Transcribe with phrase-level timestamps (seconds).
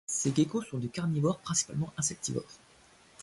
[0.07, 2.57] Ces geckos sont des carnivores principalement insectivores.